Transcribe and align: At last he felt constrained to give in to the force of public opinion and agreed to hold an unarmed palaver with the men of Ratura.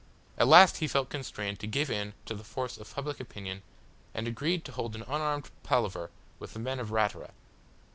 At 0.35 0.47
last 0.47 0.77
he 0.77 0.87
felt 0.87 1.11
constrained 1.11 1.59
to 1.59 1.67
give 1.67 1.91
in 1.91 2.15
to 2.25 2.33
the 2.33 2.43
force 2.43 2.75
of 2.75 2.91
public 2.95 3.19
opinion 3.19 3.61
and 4.15 4.27
agreed 4.27 4.65
to 4.65 4.71
hold 4.71 4.95
an 4.95 5.03
unarmed 5.03 5.51
palaver 5.61 6.09
with 6.39 6.53
the 6.53 6.59
men 6.59 6.79
of 6.79 6.89
Ratura. 6.89 7.33